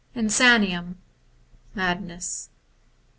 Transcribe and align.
Insaniem 0.15 0.95
Madness. 1.75 2.49